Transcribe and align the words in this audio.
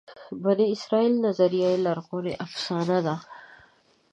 بني 0.43 0.65
اسرائیلیت 0.75 1.23
نظریه 1.25 1.69
لرغونې 1.85 2.33
افسانه 2.45 2.97
ده. 3.05 3.15